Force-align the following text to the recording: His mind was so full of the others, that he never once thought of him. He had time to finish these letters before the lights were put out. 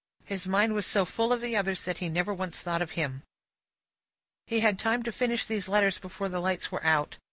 His 0.25 0.47
mind 0.47 0.73
was 0.73 0.87
so 0.87 1.05
full 1.05 1.31
of 1.31 1.41
the 1.41 1.55
others, 1.55 1.83
that 1.83 1.99
he 1.99 2.09
never 2.09 2.33
once 2.33 2.63
thought 2.63 2.81
of 2.81 2.93
him. 2.97 3.21
He 4.47 4.61
had 4.61 4.79
time 4.79 5.03
to 5.03 5.11
finish 5.11 5.45
these 5.45 5.69
letters 5.69 5.99
before 5.99 6.27
the 6.27 6.41
lights 6.41 6.71
were 6.71 6.79
put 6.79 6.87
out. 6.87 7.17